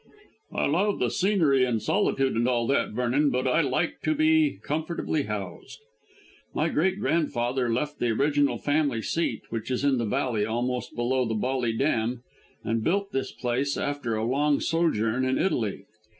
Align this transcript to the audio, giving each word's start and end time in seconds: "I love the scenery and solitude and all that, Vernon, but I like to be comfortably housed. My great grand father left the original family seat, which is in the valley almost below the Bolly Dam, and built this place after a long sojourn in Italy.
"I 0.53 0.65
love 0.65 0.97
the 0.97 1.11
scenery 1.11 1.63
and 1.63 1.79
solitude 1.79 2.33
and 2.35 2.47
all 2.47 2.65
that, 2.65 2.89
Vernon, 2.89 3.29
but 3.29 3.45
I 3.47 3.61
like 3.61 4.01
to 4.01 4.15
be 4.15 4.57
comfortably 4.63 5.25
housed. 5.25 5.77
My 6.55 6.69
great 6.69 6.99
grand 6.99 7.31
father 7.31 7.71
left 7.71 7.99
the 7.99 8.09
original 8.09 8.57
family 8.57 9.03
seat, 9.03 9.43
which 9.51 9.69
is 9.69 9.83
in 9.83 9.99
the 9.99 10.05
valley 10.07 10.43
almost 10.43 10.95
below 10.95 11.25
the 11.27 11.35
Bolly 11.35 11.73
Dam, 11.73 12.23
and 12.63 12.83
built 12.83 13.11
this 13.11 13.31
place 13.31 13.77
after 13.77 14.15
a 14.15 14.25
long 14.25 14.59
sojourn 14.59 15.23
in 15.23 15.37
Italy. 15.37 15.85